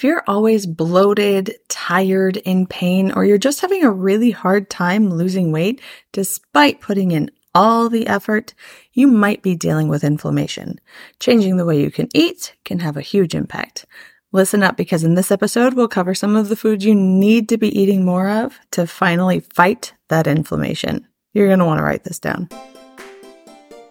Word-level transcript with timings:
If 0.00 0.04
you're 0.04 0.24
always 0.26 0.64
bloated, 0.64 1.56
tired, 1.68 2.38
in 2.38 2.66
pain, 2.66 3.12
or 3.12 3.26
you're 3.26 3.36
just 3.36 3.60
having 3.60 3.84
a 3.84 3.90
really 3.90 4.30
hard 4.30 4.70
time 4.70 5.10
losing 5.10 5.52
weight 5.52 5.82
despite 6.12 6.80
putting 6.80 7.10
in 7.10 7.30
all 7.54 7.90
the 7.90 8.06
effort, 8.06 8.54
you 8.94 9.06
might 9.06 9.42
be 9.42 9.54
dealing 9.54 9.88
with 9.88 10.02
inflammation. 10.02 10.80
Changing 11.18 11.58
the 11.58 11.66
way 11.66 11.78
you 11.78 11.90
can 11.90 12.08
eat 12.14 12.54
can 12.64 12.78
have 12.78 12.96
a 12.96 13.02
huge 13.02 13.34
impact. 13.34 13.84
Listen 14.32 14.62
up 14.62 14.74
because 14.74 15.04
in 15.04 15.16
this 15.16 15.30
episode, 15.30 15.74
we'll 15.74 15.86
cover 15.86 16.14
some 16.14 16.34
of 16.34 16.48
the 16.48 16.56
foods 16.56 16.82
you 16.82 16.94
need 16.94 17.46
to 17.50 17.58
be 17.58 17.78
eating 17.78 18.02
more 18.02 18.30
of 18.30 18.58
to 18.70 18.86
finally 18.86 19.40
fight 19.40 19.92
that 20.08 20.26
inflammation. 20.26 21.06
You're 21.34 21.48
going 21.48 21.58
to 21.58 21.66
want 21.66 21.76
to 21.76 21.84
write 21.84 22.04
this 22.04 22.18
down. 22.18 22.48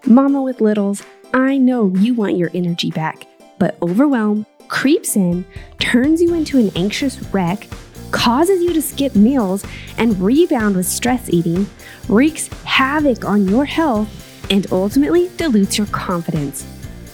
Mama 0.08 0.42
with 0.42 0.60
littles, 0.60 1.04
I 1.36 1.60
know 1.60 1.94
you 1.98 2.16
want 2.16 2.36
your 2.36 2.50
energy 2.56 2.90
back, 2.90 3.28
but 3.60 3.78
overwhelm 3.84 4.48
creeps 4.70 5.16
in, 5.16 5.44
turns 5.80 6.22
you 6.22 6.34
into 6.34 6.58
an 6.58 6.72
anxious 6.76 7.22
wreck, 7.34 7.68
causes 8.12 8.62
you 8.62 8.72
to 8.74 8.82
skip 8.82 9.16
meals 9.16 9.66
and 9.98 10.20
rebound 10.22 10.76
with 10.76 10.86
stress 10.86 11.30
eating, 11.30 11.68
wreaks 12.08 12.48
havoc 12.64 13.26
on 13.26 13.48
your 13.48 13.66
health, 13.66 14.10
and 14.50 14.72
ultimately 14.72 15.30
dilutes 15.38 15.78
your 15.78 15.88
confidence. 15.88 16.66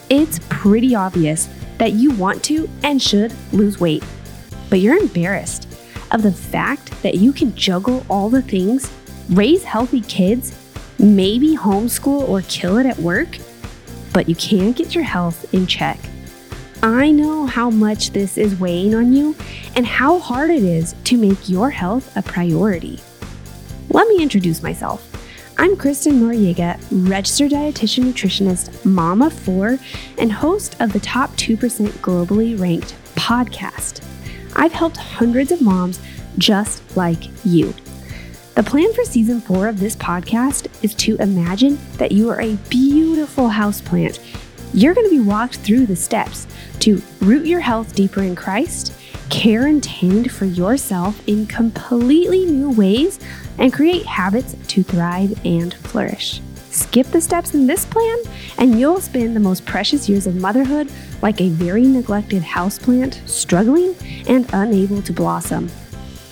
It's 0.10 0.40
pretty 0.50 0.94
obvious 0.96 1.50
that 1.80 1.94
you 1.94 2.12
want 2.12 2.44
to 2.46 2.70
and 2.84 3.02
should 3.02 3.34
lose 3.52 3.80
weight, 3.80 4.04
but 4.70 4.80
you're 4.80 4.98
embarrassed 4.98 5.68
of 6.12 6.22
the 6.22 6.32
fact 6.32 6.92
that 7.02 7.16
you 7.16 7.34
can 7.34 7.56
juggle 7.56 8.06
all 8.10 8.30
the 8.30 8.42
things, 8.42 8.92
raise 9.30 9.64
healthy 9.64 10.02
kids, 10.02 10.58
maybe 11.00 11.58
homeschool 11.58 12.28
or 12.30 12.42
kill 12.44 12.78
it 12.78 12.86
at 12.86 12.98
work, 13.00 13.38
but 14.14 14.30
you 14.30 14.36
can't 14.36 14.78
get 14.78 14.96
your 14.96 15.04
health 15.04 15.54
in 15.54 15.68
check. 15.68 16.00
I 16.86 17.10
know 17.10 17.48
how 17.48 17.72
much 17.72 18.12
this 18.12 18.38
is 18.38 18.60
weighing 18.60 18.94
on 18.94 19.12
you 19.12 19.36
and 19.76 19.88
how 19.88 20.20
hard 20.20 20.52
it 20.52 20.62
is 20.62 20.94
to 21.06 21.18
make 21.18 21.50
your 21.50 21.72
health 21.72 22.16
a 22.16 22.22
priority. 22.22 23.00
Let 23.90 24.08
me 24.08 24.22
introduce 24.22 24.62
myself. 24.62 25.04
I'm 25.58 25.78
Kristen 25.78 26.22
Noriega, 26.22 26.80
registered 27.10 27.54
dietitian 27.54 28.04
nutritionist, 28.04 28.86
mom 28.86 29.24
of 29.24 29.34
four, 29.34 29.80
and 30.20 30.32
host 30.32 30.80
of 30.80 30.94
the 30.94 31.00
top 31.00 31.32
2% 31.32 31.58
globally 32.04 32.60
ranked 32.60 32.94
podcast. 33.16 34.06
I've 34.56 34.74
helped 34.74 34.98
hundreds 34.98 35.52
of 35.52 35.64
moms 35.64 36.00
just 36.38 36.96
like 36.96 37.24
you. 37.44 37.74
The 38.54 38.62
plan 38.62 38.94
for 38.94 39.04
season 39.06 39.42
four 39.42 39.68
of 39.68 39.80
this 39.80 39.96
podcast 39.96 40.68
is 40.84 40.94
to 40.96 41.16
imagine 41.16 41.80
that 41.98 42.12
you 42.12 42.30
are 42.30 42.42
a 42.42 42.58
beautiful 42.70 43.50
houseplant. 43.50 44.20
You're 44.74 44.94
going 44.94 45.10
to 45.10 45.16
be 45.16 45.22
walked 45.22 45.58
through 45.58 45.86
the 45.86 45.96
steps 45.96 46.48
to 46.80 47.02
root 47.22 47.46
your 47.46 47.62
health 47.62 47.96
deeper 47.96 48.22
in 48.22 48.36
Christ, 48.36 48.94
care 49.30 49.68
and 49.68 49.82
tend 49.82 50.32
for 50.32 50.46
yourself 50.46 51.22
in 51.28 51.48
completely 51.48 52.46
new 52.46 52.72
ways, 52.72 53.20
and 53.58 53.72
create 53.72 54.06
habits 54.06 54.56
to 54.68 54.84
thrive 54.84 55.40
and 55.46 55.74
flourish. 55.74 56.42
Skip 56.72 57.08
the 57.08 57.22
steps 57.22 57.54
in 57.54 57.68
this 57.68 57.86
plan, 57.86 58.18
and 58.58 58.78
you'll 58.78 59.00
spend 59.00 59.34
the 59.34 59.40
most 59.40 59.66
precious 59.66 60.10
years 60.10 60.28
of 60.28 60.36
motherhood 60.36 60.92
like 61.22 61.40
a 61.40 61.48
very 61.48 61.88
neglected 61.88 62.44
houseplant, 62.44 63.26
struggling 63.28 63.96
and 64.28 64.46
unable 64.52 65.02
to 65.02 65.14
blossom. 65.14 65.70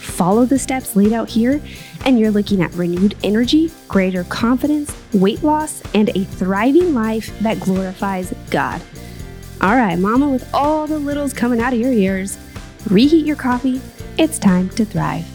Follow 0.03 0.45
the 0.45 0.59
steps 0.59 0.95
laid 0.95 1.13
out 1.13 1.29
here, 1.29 1.61
and 2.05 2.19
you're 2.19 2.31
looking 2.31 2.61
at 2.61 2.73
renewed 2.73 3.15
energy, 3.23 3.71
greater 3.87 4.23
confidence, 4.25 4.95
weight 5.13 5.41
loss, 5.43 5.81
and 5.93 6.09
a 6.09 6.25
thriving 6.25 6.93
life 6.93 7.37
that 7.39 7.59
glorifies 7.59 8.33
God. 8.51 8.81
All 9.61 9.75
right, 9.75 9.97
mama, 9.97 10.29
with 10.29 10.47
all 10.53 10.87
the 10.87 10.99
littles 10.99 11.33
coming 11.33 11.61
out 11.61 11.73
of 11.73 11.79
your 11.79 11.93
ears, 11.93 12.37
reheat 12.89 13.25
your 13.25 13.37
coffee. 13.37 13.81
It's 14.17 14.37
time 14.37 14.69
to 14.71 14.85
thrive. 14.85 15.25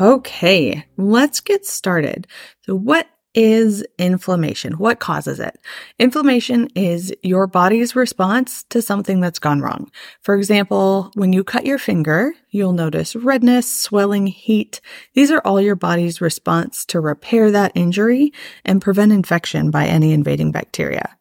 Okay, 0.00 0.84
let's 0.96 1.40
get 1.40 1.66
started. 1.66 2.26
So, 2.62 2.74
what 2.74 3.06
is 3.36 3.84
inflammation? 3.98 4.72
What 4.78 4.98
causes 4.98 5.38
it? 5.38 5.58
Inflammation 5.98 6.68
is 6.74 7.14
your 7.22 7.46
body's 7.46 7.94
response 7.94 8.64
to 8.70 8.80
something 8.80 9.20
that's 9.20 9.38
gone 9.38 9.60
wrong. 9.60 9.90
For 10.22 10.34
example, 10.34 11.10
when 11.14 11.34
you 11.34 11.44
cut 11.44 11.66
your 11.66 11.78
finger, 11.78 12.32
you'll 12.50 12.72
notice 12.72 13.14
redness, 13.14 13.70
swelling, 13.70 14.26
heat. 14.26 14.80
These 15.14 15.30
are 15.30 15.42
all 15.44 15.60
your 15.60 15.76
body's 15.76 16.22
response 16.22 16.86
to 16.86 16.98
repair 16.98 17.50
that 17.50 17.72
injury 17.74 18.32
and 18.64 18.80
prevent 18.80 19.12
infection 19.12 19.70
by 19.70 19.86
any 19.86 20.12
invading 20.12 20.50
bacteria. 20.50 21.16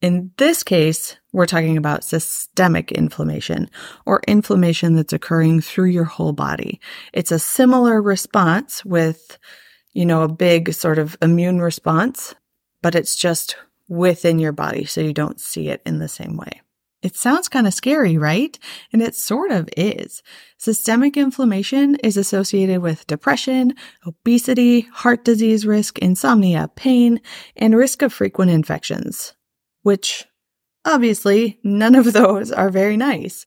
In 0.00 0.32
this 0.36 0.64
case, 0.64 1.16
we're 1.32 1.46
talking 1.46 1.76
about 1.76 2.02
systemic 2.02 2.90
inflammation 2.90 3.70
or 4.04 4.20
inflammation 4.26 4.96
that's 4.96 5.12
occurring 5.12 5.60
through 5.60 5.90
your 5.90 6.04
whole 6.04 6.32
body. 6.32 6.80
It's 7.12 7.30
a 7.30 7.38
similar 7.38 8.02
response 8.02 8.84
with, 8.84 9.38
you 9.92 10.06
know, 10.06 10.22
a 10.22 10.28
big 10.28 10.72
sort 10.72 10.98
of 10.98 11.16
immune 11.22 11.60
response, 11.60 12.34
but 12.82 12.94
it's 12.94 13.16
just 13.16 13.56
within 13.88 14.38
your 14.38 14.52
body. 14.52 14.84
So 14.84 15.00
you 15.00 15.12
don't 15.12 15.40
see 15.40 15.68
it 15.68 15.82
in 15.84 15.98
the 15.98 16.08
same 16.08 16.36
way. 16.36 16.62
It 17.02 17.16
sounds 17.16 17.48
kind 17.48 17.66
of 17.66 17.74
scary, 17.74 18.16
right? 18.16 18.56
And 18.92 19.02
it 19.02 19.16
sort 19.16 19.50
of 19.50 19.68
is. 19.76 20.22
Systemic 20.56 21.16
inflammation 21.16 21.96
is 21.96 22.16
associated 22.16 22.80
with 22.80 23.08
depression, 23.08 23.74
obesity, 24.06 24.82
heart 24.82 25.24
disease 25.24 25.66
risk, 25.66 25.98
insomnia, 25.98 26.70
pain, 26.76 27.20
and 27.56 27.76
risk 27.76 28.02
of 28.02 28.12
frequent 28.12 28.52
infections 28.52 29.34
which 29.82 30.24
obviously 30.84 31.58
none 31.62 31.94
of 31.94 32.12
those 32.12 32.50
are 32.50 32.70
very 32.70 32.96
nice. 32.96 33.46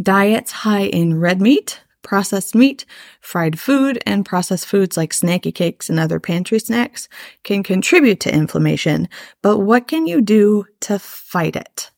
Diets 0.00 0.52
high 0.52 0.84
in 0.84 1.18
red 1.18 1.40
meat, 1.40 1.80
processed 2.06 2.54
meat, 2.54 2.86
fried 3.20 3.58
food, 3.58 4.02
and 4.06 4.24
processed 4.24 4.64
foods 4.64 4.96
like 4.96 5.12
snacky 5.12 5.52
cakes 5.52 5.90
and 5.90 5.98
other 5.98 6.20
pantry 6.20 6.60
snacks 6.60 7.08
can 7.42 7.62
contribute 7.64 8.20
to 8.20 8.32
inflammation, 8.32 9.08
but 9.42 9.58
what 9.58 9.88
can 9.88 10.06
you 10.06 10.22
do 10.22 10.64
to 10.80 10.98
fight 11.00 11.56
it? 11.56 11.90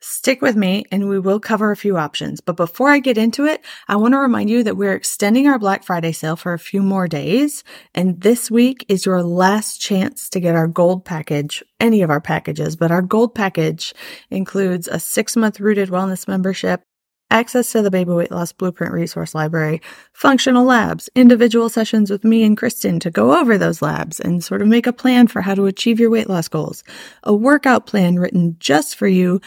Stick 0.00 0.42
with 0.42 0.56
me 0.56 0.84
and 0.90 1.08
we 1.08 1.20
will 1.20 1.38
cover 1.38 1.70
a 1.70 1.76
few 1.76 1.96
options. 1.96 2.40
But 2.40 2.56
before 2.56 2.88
I 2.88 2.98
get 2.98 3.18
into 3.18 3.44
it, 3.44 3.64
I 3.88 3.96
want 3.96 4.14
to 4.14 4.18
remind 4.18 4.48
you 4.48 4.62
that 4.64 4.76
we're 4.76 4.94
extending 4.94 5.46
our 5.46 5.58
Black 5.58 5.84
Friday 5.84 6.12
sale 6.12 6.36
for 6.36 6.52
a 6.52 6.58
few 6.58 6.82
more 6.82 7.06
days. 7.06 7.62
And 7.94 8.20
this 8.20 8.50
week 8.50 8.84
is 8.88 9.06
your 9.06 9.22
last 9.22 9.80
chance 9.80 10.28
to 10.30 10.40
get 10.40 10.54
our 10.54 10.68
gold 10.68 11.04
package, 11.04 11.62
any 11.78 12.02
of 12.02 12.10
our 12.10 12.20
packages, 12.20 12.74
but 12.74 12.90
our 12.90 13.02
gold 13.02 13.34
package 13.34 13.94
includes 14.30 14.88
a 14.88 14.98
six 14.98 15.36
month 15.36 15.60
rooted 15.60 15.88
wellness 15.88 16.26
membership, 16.26 16.82
access 17.30 17.72
to 17.72 17.82
the 17.82 17.90
baby 17.90 18.10
weight 18.10 18.30
loss 18.30 18.52
blueprint 18.52 18.92
resource 18.92 19.34
library, 19.34 19.80
functional 20.12 20.64
labs, 20.64 21.08
individual 21.14 21.68
sessions 21.68 22.10
with 22.10 22.24
me 22.24 22.44
and 22.44 22.56
Kristen 22.56 23.00
to 23.00 23.10
go 23.10 23.38
over 23.38 23.58
those 23.58 23.82
labs 23.82 24.20
and 24.20 24.42
sort 24.42 24.62
of 24.62 24.68
make 24.68 24.86
a 24.86 24.92
plan 24.92 25.26
for 25.26 25.42
how 25.42 25.54
to 25.54 25.66
achieve 25.66 26.00
your 26.00 26.10
weight 26.10 26.28
loss 26.28 26.48
goals, 26.48 26.84
a 27.22 27.34
workout 27.34 27.86
plan 27.86 28.18
written 28.18 28.56
just 28.58 28.96
for 28.96 29.06
you, 29.06 29.40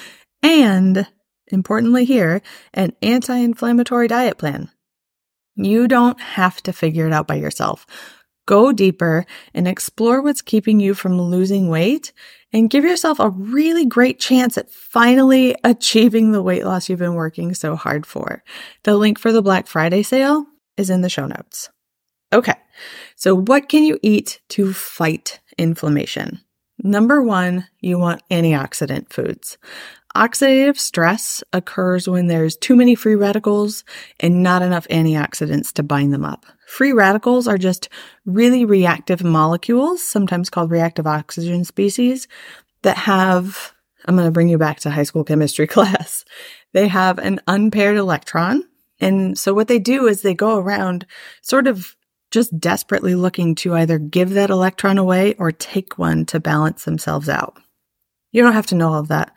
and, 0.44 1.08
importantly 1.47 2.06
here, 2.06 2.42
an 2.74 2.94
anti 3.02 3.36
inflammatory 3.36 4.08
diet 4.08 4.38
plan. 4.38 4.69
You 5.56 5.88
don't 5.88 6.19
have 6.19 6.62
to 6.63 6.74
figure 6.74 7.08
it 7.08 7.13
out 7.13 7.28
by 7.28 7.36
yourself. 7.36 7.86
Go 8.51 8.73
deeper 8.73 9.25
and 9.53 9.66
explore 9.66 10.22
what's 10.22 10.41
keeping 10.41 10.81
you 10.81 10.94
from 10.94 11.17
losing 11.22 11.69
weight 11.69 12.12
and 12.51 12.69
give 12.69 12.84
yourself 12.84 13.17
a 13.17 13.29
really 13.29 13.85
great 13.85 14.19
chance 14.19 14.57
at 14.57 14.69
finally 14.69 15.56
achieving 15.63 16.34
the 16.34 16.41
weight 16.41 16.66
loss 16.66 16.89
you've 16.89 17.00
been 17.00 17.13
working 17.13 17.53
so 17.53 17.78
hard 17.78 18.06
for. 18.06 18.44
The 18.84 18.97
link 18.97 19.19
for 19.19 19.31
the 19.31 19.41
Black 19.41 19.67
Friday 19.67 20.03
sale 20.03 20.45
is 20.75 20.89
in 20.89 21.00
the 21.00 21.07
show 21.07 21.28
notes. 21.28 21.69
Okay, 22.34 22.56
so 23.16 23.35
what 23.35 23.69
can 23.69 23.85
you 23.85 23.97
eat 24.03 24.41
to 24.50 24.73
fight 24.73 25.39
inflammation? 25.57 26.41
Number 26.84 27.22
one, 27.22 27.68
you 27.80 28.00
want 28.00 28.24
antioxidant 28.30 29.12
foods. 29.12 29.58
Oxidative 30.16 30.78
stress 30.78 31.44
occurs 31.53 32.08
when 32.08 32.28
there's 32.28 32.58
too 32.58 32.75
many 32.75 32.96
free 32.96 33.16
radicals 33.16 33.86
and 34.19 34.44
not 34.44 34.62
enough 34.62 34.88
antioxidants 34.89 35.72
to 35.74 35.83
bind 35.83 36.13
them 36.13 36.25
up. 36.25 36.45
Free 36.68 36.92
radicals 36.92 37.48
are 37.48 37.57
just 37.57 37.88
really 38.25 38.66
reactive 38.66 39.24
molecules, 39.24 40.04
sometimes 40.04 40.50
called 40.50 40.72
reactive 40.72 41.07
oxygen 41.07 41.63
species, 41.63 42.28
that 42.81 42.98
have, 42.98 43.74
I'm 44.06 44.16
going 44.16 44.27
to 44.27 44.31
bring 44.31 44.50
you 44.50 44.57
back 44.57 44.80
to 44.81 44.89
high 44.89 45.04
school 45.04 45.24
chemistry 45.24 45.68
class. 45.68 46.25
They 46.74 46.88
have 46.88 47.18
an 47.19 47.39
unpaired 47.48 47.98
electron. 47.98 48.63
And 49.00 49.38
so 49.38 49.54
what 49.54 49.68
they 49.68 49.80
do 49.80 50.07
is 50.07 50.22
they 50.22 50.34
go 50.34 50.57
around 50.57 51.06
sort 51.42 51.68
of 51.68 51.95
just 52.31 52.57
desperately 52.60 53.16
looking 53.16 53.56
to 53.56 53.75
either 53.75 54.00
give 54.00 54.31
that 54.31 54.50
electron 54.50 54.98
away 54.98 55.36
or 55.36 55.51
take 55.51 55.98
one 55.98 56.25
to 56.25 56.39
balance 56.39 56.86
themselves 56.86 57.30
out. 57.30 57.57
You 58.31 58.42
don't 58.42 58.54
have 58.54 58.68
to 58.68 58.75
know 58.75 58.94
all 58.94 59.00
of 59.00 59.10
that. 59.10 59.33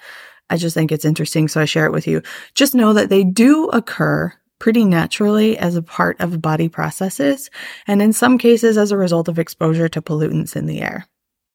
I 0.48 0.56
just 0.56 0.74
think 0.74 0.92
it's 0.92 1.04
interesting, 1.04 1.48
so 1.48 1.60
I 1.60 1.64
share 1.64 1.86
it 1.86 1.92
with 1.92 2.06
you. 2.06 2.22
Just 2.54 2.74
know 2.74 2.92
that 2.92 3.08
they 3.08 3.24
do 3.24 3.68
occur 3.68 4.32
pretty 4.58 4.84
naturally 4.84 5.58
as 5.58 5.74
a 5.76 5.82
part 5.82 6.20
of 6.20 6.40
body 6.40 6.68
processes, 6.68 7.50
and 7.86 8.00
in 8.00 8.12
some 8.12 8.38
cases 8.38 8.78
as 8.78 8.92
a 8.92 8.96
result 8.96 9.28
of 9.28 9.38
exposure 9.38 9.88
to 9.88 10.00
pollutants 10.00 10.54
in 10.54 10.66
the 10.66 10.80
air. 10.80 11.06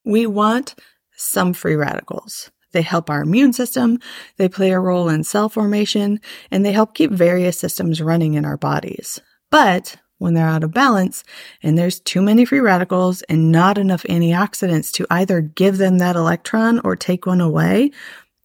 We 0.05 0.27
want 0.27 0.75
some 1.15 1.53
free 1.53 1.75
radicals. 1.75 2.51
They 2.71 2.81
help 2.81 3.09
our 3.09 3.21
immune 3.21 3.53
system, 3.53 3.99
they 4.37 4.47
play 4.47 4.71
a 4.71 4.79
role 4.79 5.09
in 5.09 5.23
cell 5.23 5.49
formation, 5.49 6.19
and 6.51 6.63
they 6.63 6.71
help 6.71 6.93
keep 6.93 7.11
various 7.11 7.57
systems 7.57 8.01
running 8.01 8.35
in 8.35 8.45
our 8.45 8.57
bodies. 8.57 9.19
But 9.49 9.95
when 10.19 10.35
they're 10.35 10.47
out 10.47 10.63
of 10.63 10.73
balance 10.73 11.23
and 11.63 11.77
there's 11.77 11.99
too 11.99 12.21
many 12.21 12.45
free 12.45 12.59
radicals 12.59 13.23
and 13.23 13.51
not 13.51 13.77
enough 13.77 14.03
antioxidants 14.03 14.91
to 14.93 15.07
either 15.09 15.41
give 15.41 15.77
them 15.77 15.97
that 15.97 16.15
electron 16.15 16.79
or 16.83 16.95
take 16.95 17.25
one 17.25 17.41
away, 17.41 17.91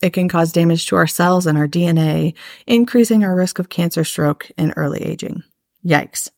it 0.01 0.13
can 0.13 0.29
cause 0.29 0.53
damage 0.53 0.87
to 0.87 0.97
our 0.97 1.07
cells 1.07 1.47
and 1.47 1.59
our 1.59 1.69
DNA, 1.69 2.35
increasing 2.67 3.23
our 3.25 3.37
risk 3.37 3.59
of 3.59 3.69
cancer, 3.69 4.05
stroke, 4.05 4.51
and 4.57 4.73
early 4.77 5.03
aging. 5.03 5.43
Yikes. 5.85 6.31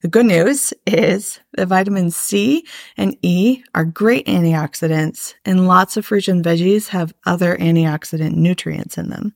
The 0.00 0.08
good 0.08 0.26
news 0.26 0.72
is 0.86 1.40
that 1.54 1.66
vitamins 1.66 2.14
C 2.14 2.64
and 2.96 3.16
E 3.22 3.64
are 3.74 3.84
great 3.84 4.26
antioxidants, 4.26 5.34
and 5.44 5.66
lots 5.66 5.96
of 5.96 6.06
fruits 6.06 6.28
and 6.28 6.44
veggies 6.44 6.88
have 6.88 7.14
other 7.26 7.56
antioxidant 7.56 8.34
nutrients 8.34 8.96
in 8.96 9.10
them. 9.10 9.34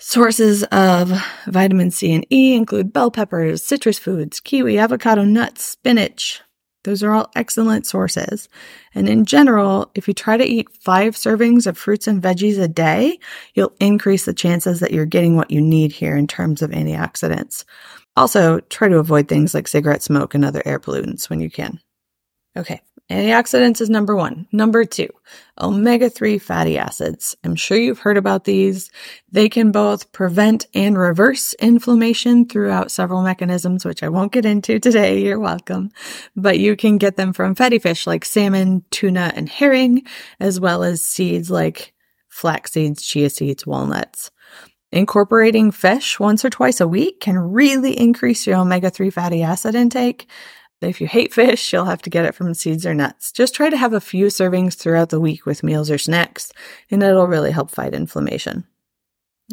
Sources 0.00 0.64
of 0.64 1.12
vitamin 1.46 1.90
C 1.90 2.12
and 2.12 2.26
E 2.30 2.54
include 2.54 2.92
bell 2.92 3.10
peppers, 3.10 3.64
citrus 3.64 3.98
foods, 3.98 4.40
kiwi, 4.40 4.78
avocado 4.78 5.24
nuts, 5.24 5.64
spinach. 5.64 6.42
Those 6.82 7.02
are 7.02 7.12
all 7.12 7.30
excellent 7.34 7.86
sources. 7.86 8.48
And 8.94 9.08
in 9.08 9.24
general, 9.24 9.90
if 9.94 10.06
you 10.06 10.12
try 10.12 10.36
to 10.36 10.44
eat 10.44 10.68
five 10.82 11.14
servings 11.14 11.66
of 11.66 11.78
fruits 11.78 12.06
and 12.06 12.22
veggies 12.22 12.60
a 12.60 12.68
day, 12.68 13.18
you'll 13.54 13.74
increase 13.80 14.26
the 14.26 14.34
chances 14.34 14.80
that 14.80 14.92
you're 14.92 15.06
getting 15.06 15.36
what 15.36 15.50
you 15.50 15.62
need 15.62 15.92
here 15.92 16.16
in 16.16 16.26
terms 16.26 16.60
of 16.60 16.70
antioxidants. 16.70 17.64
Also, 18.16 18.60
try 18.60 18.88
to 18.88 18.98
avoid 18.98 19.28
things 19.28 19.54
like 19.54 19.66
cigarette 19.66 20.02
smoke 20.02 20.34
and 20.34 20.44
other 20.44 20.62
air 20.66 20.78
pollutants 20.78 21.30
when 21.30 21.40
you 21.40 21.50
can. 21.50 21.80
Okay, 22.56 22.82
antioxidants 23.10 23.80
is 23.80 23.90
number 23.90 24.16
one. 24.16 24.46
Number 24.50 24.84
two, 24.84 25.08
omega 25.60 26.08
3 26.08 26.38
fatty 26.38 26.78
acids. 26.78 27.36
I'm 27.44 27.54
sure 27.54 27.76
you've 27.76 27.98
heard 27.98 28.16
about 28.16 28.44
these. 28.44 28.90
They 29.30 29.48
can 29.48 29.72
both 29.72 30.10
prevent 30.12 30.66
and 30.74 30.96
reverse 30.96 31.52
inflammation 31.54 32.48
throughout 32.48 32.90
several 32.90 33.22
mechanisms, 33.22 33.84
which 33.84 34.02
I 34.02 34.08
won't 34.08 34.32
get 34.32 34.46
into 34.46 34.78
today. 34.78 35.22
You're 35.24 35.40
welcome. 35.40 35.90
But 36.34 36.58
you 36.58 36.76
can 36.76 36.98
get 36.98 37.16
them 37.16 37.32
from 37.32 37.54
fatty 37.54 37.78
fish 37.78 38.06
like 38.06 38.24
salmon, 38.24 38.84
tuna, 38.90 39.32
and 39.34 39.48
herring, 39.48 40.02
as 40.40 40.58
well 40.58 40.82
as 40.82 41.02
seeds 41.04 41.50
like 41.50 41.92
flax 42.28 42.72
seeds, 42.72 43.02
chia 43.02 43.30
seeds, 43.30 43.66
walnuts. 43.66 44.30
Incorporating 44.94 45.72
fish 45.72 46.20
once 46.20 46.44
or 46.44 46.50
twice 46.50 46.80
a 46.80 46.86
week 46.86 47.18
can 47.20 47.36
really 47.36 47.98
increase 47.98 48.46
your 48.46 48.58
omega 48.58 48.90
3 48.90 49.10
fatty 49.10 49.42
acid 49.42 49.74
intake. 49.74 50.28
If 50.88 51.00
you 51.00 51.06
hate 51.06 51.34
fish, 51.34 51.72
you'll 51.72 51.84
have 51.84 52.02
to 52.02 52.10
get 52.10 52.24
it 52.24 52.34
from 52.34 52.54
seeds 52.54 52.86
or 52.86 52.94
nuts. 52.94 53.32
Just 53.32 53.54
try 53.54 53.70
to 53.70 53.76
have 53.76 53.92
a 53.92 54.00
few 54.00 54.26
servings 54.26 54.74
throughout 54.74 55.10
the 55.10 55.20
week 55.20 55.46
with 55.46 55.62
meals 55.62 55.90
or 55.90 55.98
snacks, 55.98 56.52
and 56.90 57.02
it'll 57.02 57.26
really 57.26 57.50
help 57.50 57.70
fight 57.70 57.94
inflammation. 57.94 58.64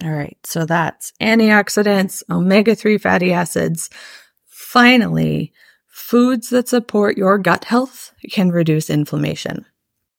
All 0.04 0.12
right, 0.12 0.38
so 0.44 0.66
that's 0.66 1.12
antioxidants, 1.22 2.24
omega 2.30 2.76
3 2.76 2.98
fatty 2.98 3.34
acids. 3.34 3.90
Finally, 4.48 5.52
foods 5.88 6.50
that 6.50 6.70
support 6.70 7.18
your 7.18 7.38
gut 7.38 7.66
health 7.66 8.14
can 8.32 8.52
reduce 8.52 8.90
inflammation. 8.90 9.66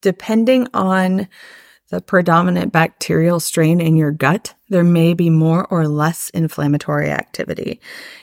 Depending 0.01 0.67
on 0.73 1.27
the 1.93 2.01
predominant 2.01 2.73
bacterial 2.73 3.39
strain 3.39 3.79
in 3.79 3.95
your 3.95 4.09
gut, 4.09 4.55
there 4.67 4.83
may 4.83 5.13
be 5.13 5.29
more 5.29 5.67
or 5.67 5.87
less 5.87 6.31
inflammatory 6.31 7.11
activity. 7.11 7.79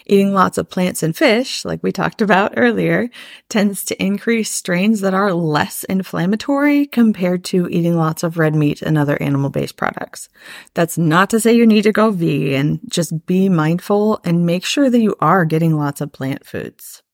Eating 0.06 0.34
lots 0.34 0.58
of 0.58 0.68
plants 0.68 1.04
and 1.04 1.16
fish, 1.16 1.64
like 1.64 1.80
we 1.80 1.92
talked 1.92 2.20
about 2.20 2.54
earlier, 2.56 3.08
tends 3.48 3.84
to 3.84 4.02
increase 4.02 4.50
strains 4.50 5.02
that 5.02 5.14
are 5.14 5.32
less 5.32 5.84
inflammatory 5.84 6.84
compared 6.84 7.44
to 7.44 7.68
eating 7.68 7.96
lots 7.96 8.24
of 8.24 8.38
red 8.38 8.56
meat 8.56 8.82
and 8.82 8.98
other 8.98 9.22
animal 9.22 9.50
based 9.50 9.76
products. 9.76 10.28
That's 10.74 10.98
not 10.98 11.30
to 11.30 11.38
say 11.38 11.54
you 11.54 11.64
need 11.64 11.82
to 11.82 11.92
go 11.92 12.10
vegan, 12.10 12.80
just 12.88 13.24
be 13.24 13.48
mindful 13.48 14.20
and 14.24 14.44
make 14.44 14.64
sure 14.64 14.90
that 14.90 15.00
you 15.00 15.14
are 15.20 15.44
getting 15.44 15.78
lots 15.78 16.00
of 16.00 16.10
plant 16.10 16.44
foods. 16.44 17.04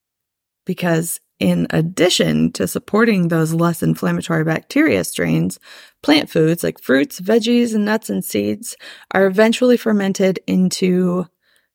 Because 0.65 1.21
in 1.39 1.67
addition 1.71 2.53
to 2.53 2.67
supporting 2.67 3.29
those 3.29 3.53
less 3.53 3.83
inflammatory 3.83 4.45
bacteria 4.45 5.05
strains, 5.05 5.59
plant 6.03 6.31
foods 6.31 6.65
like 6.65 6.79
fruits, 6.79 7.21
veggies, 7.21 7.75
and 7.75 7.85
nuts 7.85 8.09
and 8.09 8.25
seeds 8.25 8.77
are 9.13 9.27
eventually 9.27 9.77
fermented 9.77 10.41
into 10.47 11.27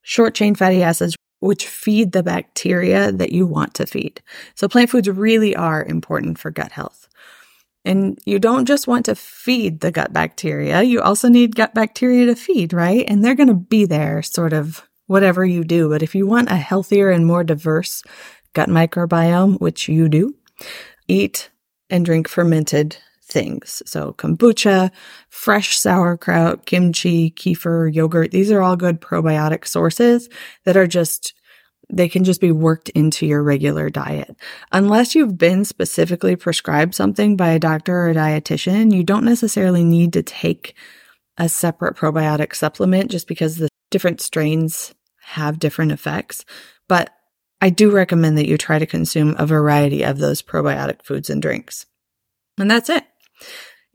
short 0.01 0.33
chain 0.33 0.55
fatty 0.55 0.81
acids, 0.81 1.15
which 1.39 1.67
feed 1.67 2.11
the 2.11 2.23
bacteria 2.23 3.11
that 3.11 3.31
you 3.31 3.45
want 3.45 3.73
to 3.75 3.85
feed. 3.85 4.21
So 4.55 4.67
plant 4.67 4.89
foods 4.89 5.09
really 5.09 5.55
are 5.55 5.83
important 5.83 6.39
for 6.39 6.49
gut 6.49 6.71
health. 6.71 7.07
And 7.83 8.19
you 8.25 8.39
don't 8.39 8.65
just 8.65 8.87
want 8.87 9.05
to 9.05 9.15
feed 9.15 9.81
the 9.81 9.91
gut 9.91 10.13
bacteria, 10.13 10.83
you 10.83 11.01
also 11.01 11.29
need 11.29 11.55
gut 11.55 11.73
bacteria 11.73 12.27
to 12.27 12.35
feed, 12.35 12.73
right? 12.73 13.05
And 13.07 13.23
they're 13.23 13.35
going 13.35 13.47
to 13.47 13.55
be 13.55 13.85
there 13.85 14.21
sort 14.21 14.53
of 14.53 14.87
whatever 15.07 15.43
you 15.43 15.63
do. 15.63 15.89
But 15.89 16.03
if 16.03 16.13
you 16.15 16.27
want 16.27 16.51
a 16.51 16.55
healthier 16.55 17.09
and 17.09 17.25
more 17.25 17.43
diverse 17.43 18.03
gut 18.53 18.69
microbiome, 18.69 19.59
which 19.59 19.88
you 19.88 20.09
do, 20.09 20.36
eat 21.07 21.50
and 21.89 22.06
drink 22.06 22.27
fermented 22.27 22.98
things. 23.24 23.81
So 23.86 24.13
kombucha, 24.13 24.92
fresh 25.30 25.77
sauerkraut, 25.77 26.65
kimchi, 26.65 27.31
kefir, 27.31 27.94
yogurt. 27.94 28.31
These 28.31 28.51
are 28.51 28.62
all 28.62 28.75
good 28.75 29.01
probiotic 29.01 29.65
sources 29.68 30.30
that 30.65 30.77
are 30.77 30.88
just 30.88 31.33
they 31.94 32.07
can 32.07 32.24
just 32.24 32.39
be 32.39 32.53
worked 32.53 32.88
into 32.89 33.25
your 33.25 33.44
regular 33.44 33.89
diet. 33.89 34.36
Unless 34.71 35.13
you've 35.13 35.38
been 35.38 35.65
specifically 35.65 36.38
prescribed 36.38 36.95
something 36.95 37.36
by 37.36 37.50
a 37.50 37.59
doctor 37.59 37.94
or 37.94 38.09
a 38.09 38.15
dietitian, 38.15 38.95
you 38.95 39.04
don't 39.04 39.25
necessarily 39.25 39.83
need 39.83 40.13
to 40.13 40.24
take 40.24 40.74
a 41.38 41.50
separate 41.50 41.97
probiotic 41.97 42.56
supplement 42.56 43.12
just 43.12 43.27
because 43.27 43.57
the 43.57 43.68
different 43.89 44.21
strains 44.21 44.95
have 45.21 45.59
different 45.59 45.92
effects. 45.92 46.45
But 46.88 47.09
I 47.61 47.69
do 47.69 47.91
recommend 47.91 48.37
that 48.37 48.47
you 48.47 48.57
try 48.57 48.79
to 48.79 48.85
consume 48.87 49.35
a 49.37 49.45
variety 49.45 50.03
of 50.03 50.17
those 50.17 50.41
probiotic 50.41 51.03
foods 51.03 51.29
and 51.29 51.41
drinks. 51.41 51.85
And 52.57 52.69
that's 52.69 52.89
it. 52.89 53.05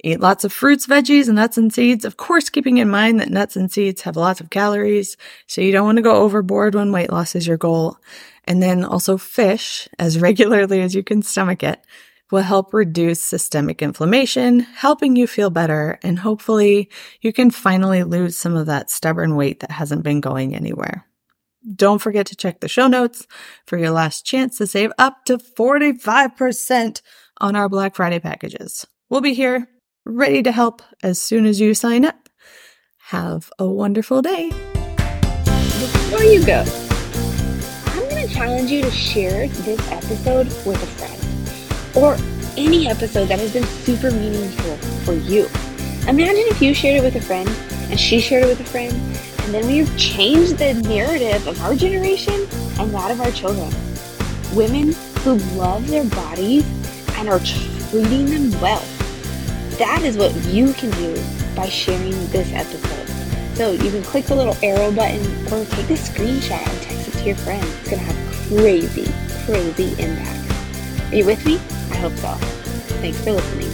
Eat 0.04 0.20
lots 0.20 0.44
of 0.44 0.52
fruits, 0.52 0.86
veggies, 0.86 1.26
and 1.26 1.34
nuts 1.34 1.58
and 1.58 1.72
seeds. 1.72 2.04
Of 2.04 2.16
course, 2.16 2.48
keeping 2.48 2.78
in 2.78 2.88
mind 2.88 3.18
that 3.18 3.30
nuts 3.30 3.56
and 3.56 3.72
seeds 3.72 4.02
have 4.02 4.16
lots 4.16 4.40
of 4.40 4.50
calories, 4.50 5.16
so 5.48 5.60
you 5.60 5.72
don't 5.72 5.86
want 5.86 5.96
to 5.96 6.02
go 6.02 6.16
overboard 6.16 6.74
when 6.74 6.92
weight 6.92 7.10
loss 7.10 7.34
is 7.34 7.46
your 7.46 7.56
goal. 7.56 7.98
And 8.44 8.62
then 8.62 8.84
also 8.84 9.16
fish, 9.16 9.88
as 9.98 10.18
regularly 10.20 10.80
as 10.80 10.94
you 10.94 11.02
can 11.02 11.22
stomach 11.22 11.62
it, 11.62 11.80
will 12.30 12.42
help 12.42 12.74
reduce 12.74 13.20
systemic 13.20 13.82
inflammation, 13.82 14.60
helping 14.60 15.16
you 15.16 15.26
feel 15.26 15.50
better, 15.50 15.98
and 16.02 16.18
hopefully 16.18 16.90
you 17.20 17.32
can 17.32 17.50
finally 17.50 18.02
lose 18.02 18.36
some 18.36 18.54
of 18.54 18.66
that 18.66 18.90
stubborn 18.90 19.34
weight 19.34 19.60
that 19.60 19.70
hasn't 19.70 20.02
been 20.02 20.20
going 20.20 20.54
anywhere. 20.54 21.06
Don't 21.74 21.98
forget 22.00 22.26
to 22.26 22.36
check 22.36 22.60
the 22.60 22.68
show 22.68 22.86
notes 22.86 23.26
for 23.66 23.76
your 23.76 23.90
last 23.90 24.24
chance 24.24 24.58
to 24.58 24.66
save 24.66 24.92
up 24.98 25.24
to 25.24 25.38
45% 25.38 27.02
on 27.40 27.56
our 27.56 27.68
Black 27.68 27.96
Friday 27.96 28.20
packages. 28.20 28.86
We'll 29.10 29.20
be 29.20 29.34
here 29.34 29.68
ready 30.04 30.42
to 30.44 30.52
help 30.52 30.82
as 31.02 31.20
soon 31.20 31.44
as 31.44 31.60
you 31.60 31.74
sign 31.74 32.04
up. 32.04 32.28
Have 33.08 33.50
a 33.58 33.66
wonderful 33.66 34.22
day. 34.22 34.50
Before 34.50 36.22
you 36.22 36.44
go, 36.46 36.64
I'm 37.86 38.08
going 38.08 38.28
to 38.28 38.32
challenge 38.32 38.70
you 38.70 38.82
to 38.82 38.90
share 38.90 39.48
this 39.48 39.80
episode 39.90 40.46
with 40.64 40.80
a 40.82 40.86
friend 40.86 41.96
or 41.96 42.16
any 42.56 42.88
episode 42.88 43.26
that 43.26 43.40
has 43.40 43.52
been 43.52 43.64
super 43.64 44.10
meaningful 44.12 44.76
for 45.04 45.14
you. 45.14 45.48
Imagine 46.08 46.44
if 46.46 46.62
you 46.62 46.72
shared 46.72 46.98
it 46.98 47.02
with 47.02 47.16
a 47.16 47.20
friend 47.20 47.48
and 47.90 47.98
she 47.98 48.20
shared 48.20 48.44
it 48.44 48.48
with 48.48 48.60
a 48.60 48.64
friend 48.64 48.92
and 49.46 49.54
then 49.54 49.66
we've 49.68 49.96
changed 49.96 50.58
the 50.58 50.74
narrative 50.74 51.46
of 51.46 51.60
our 51.62 51.76
generation 51.76 52.34
and 52.80 52.92
that 52.92 53.12
of 53.12 53.20
our 53.20 53.30
children. 53.30 53.72
Women 54.52 54.92
who 55.20 55.36
love 55.56 55.86
their 55.86 56.04
bodies 56.04 56.64
and 57.16 57.28
are 57.28 57.38
treating 57.38 58.26
them 58.26 58.60
well. 58.60 58.84
That 59.78 60.02
is 60.02 60.16
what 60.16 60.34
you 60.46 60.72
can 60.72 60.90
do 60.90 61.14
by 61.54 61.68
sharing 61.68 62.10
this 62.30 62.52
episode. 62.52 63.56
So 63.56 63.70
you 63.70 63.88
can 63.92 64.02
click 64.02 64.24
the 64.24 64.34
little 64.34 64.56
arrow 64.64 64.90
button 64.90 65.24
or 65.46 65.64
take 65.66 65.90
a 65.90 65.94
screenshot 65.94 66.66
and 66.66 66.82
text 66.82 67.06
it 67.06 67.12
to 67.12 67.24
your 67.24 67.36
friends. 67.36 67.66
It's 67.82 67.90
going 67.90 68.04
to 68.04 68.12
have 68.12 68.48
crazy, 68.48 69.12
crazy 69.44 69.92
impact. 70.02 71.12
Are 71.12 71.16
you 71.16 71.24
with 71.24 71.46
me? 71.46 71.60
I 71.92 71.98
hope 71.98 72.16
so. 72.16 72.34
Thanks 72.98 73.22
for 73.22 73.30
listening. 73.30 73.65